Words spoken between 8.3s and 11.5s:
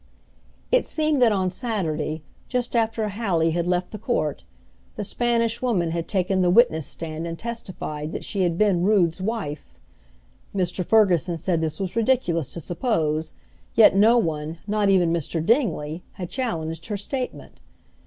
had been Rood's wife. Mr. Ferguson